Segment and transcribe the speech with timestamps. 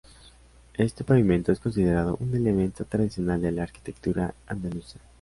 [0.79, 4.97] Este pavimento es considerado un elemento tradicional de la arquitectura andaluza.